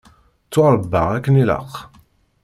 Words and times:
Ttwaṛebbaɣ 0.47 1.07
akken 1.17 1.39
ilaq. 1.43 1.73